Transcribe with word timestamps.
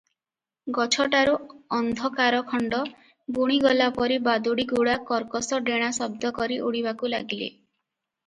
ଗଛଟାରୁ 0.77 1.33
ଅନ୍ଧକାରଖଣ୍ତ 1.79 2.79
ବୁଣିଗଲା 3.37 3.89
ପରି 3.99 4.17
ବାଦୁଡ଼ିଗୁଡ଼ା 4.29 4.97
କର୍କଶ 5.11 5.59
ଡେଣା 5.69 5.91
ଶବ୍ଦ 5.99 6.33
କରି 6.39 6.61
ଉଡ଼ିବାକୁ 6.71 7.13
ଲାଗିଲେ। 7.15 7.51